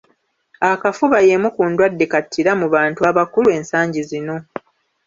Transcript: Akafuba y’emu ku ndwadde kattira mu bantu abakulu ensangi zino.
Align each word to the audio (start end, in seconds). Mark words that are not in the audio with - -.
Akafuba 0.71 1.17
y’emu 1.27 1.49
ku 1.55 1.61
ndwadde 1.69 2.05
kattira 2.11 2.51
mu 2.59 2.67
bantu 2.75 2.99
abakulu 3.09 3.47
ensangi 3.57 4.01
zino. 4.09 4.35